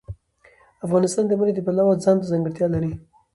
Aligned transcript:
افغانستان 0.85 1.23
د 1.27 1.31
منی 1.39 1.53
د 1.55 1.59
پلوه 1.65 1.93
ځانته 2.03 2.29
ځانګړتیا 2.31 2.67
لري. 2.73 2.91